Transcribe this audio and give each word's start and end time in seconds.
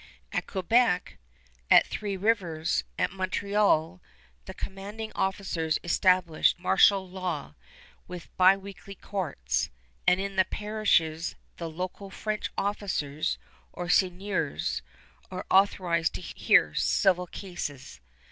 At 0.31 0.47
Quebec, 0.47 1.19
at 1.69 1.85
Three 1.85 2.17
Rivers, 2.17 2.85
at 2.97 3.11
Montreal, 3.11 4.01
the 4.45 4.53
commanding 4.55 5.11
officers 5.13 5.77
established 5.83 6.57
martial 6.57 7.07
law 7.07 7.53
with 8.07 8.35
biweekly 8.35 8.95
courts; 8.95 9.69
and 10.07 10.19
in 10.19 10.37
the 10.37 10.45
parishes 10.45 11.35
the 11.57 11.69
local 11.69 12.09
French 12.09 12.49
officers, 12.57 13.37
or 13.71 13.89
seigneurs, 13.89 14.81
are 15.29 15.45
authorized 15.51 16.15
to 16.15 16.21
hear 16.21 16.73
civil 16.73 17.27
cases. 17.27 17.99